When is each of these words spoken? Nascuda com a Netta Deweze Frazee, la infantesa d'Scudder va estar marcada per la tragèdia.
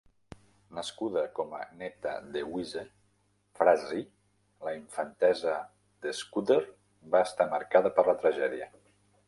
Nascuda 0.75 1.25
com 1.39 1.51
a 1.57 1.59
Netta 1.81 2.13
Deweze 2.37 2.83
Frazee, 3.61 4.07
la 4.69 4.75
infantesa 4.79 5.55
d'Scudder 6.07 6.61
va 7.17 7.25
estar 7.31 7.51
marcada 7.57 7.97
per 8.01 8.11
la 8.13 8.21
tragèdia. 8.27 8.71